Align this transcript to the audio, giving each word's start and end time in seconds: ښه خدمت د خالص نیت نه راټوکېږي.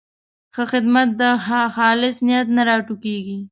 ښه 0.55 0.63
خدمت 0.71 1.09
د 1.19 1.21
خالص 1.75 2.15
نیت 2.27 2.47
نه 2.55 2.61
راټوکېږي. 2.69 3.39